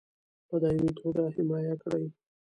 [0.47, 2.05] په دایمي توګه حمایه کړي.